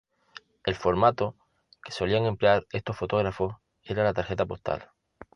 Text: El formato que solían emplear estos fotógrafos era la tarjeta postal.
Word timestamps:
El 0.65 0.73
formato 0.73 1.35
que 1.83 1.91
solían 1.91 2.25
emplear 2.25 2.65
estos 2.73 2.97
fotógrafos 2.97 3.53
era 3.83 4.03
la 4.03 4.13
tarjeta 4.15 4.47
postal. 4.47 4.89